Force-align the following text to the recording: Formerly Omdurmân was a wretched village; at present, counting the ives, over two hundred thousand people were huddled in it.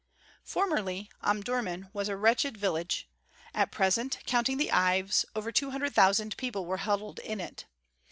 Formerly 0.43 1.11
Omdurmân 1.21 1.93
was 1.93 2.09
a 2.09 2.15
wretched 2.17 2.57
village; 2.57 3.07
at 3.53 3.71
present, 3.71 4.17
counting 4.25 4.57
the 4.57 4.71
ives, 4.71 5.25
over 5.35 5.51
two 5.51 5.69
hundred 5.69 5.93
thousand 5.93 6.35
people 6.37 6.65
were 6.65 6.77
huddled 6.77 7.19
in 7.19 7.39
it. 7.39 7.65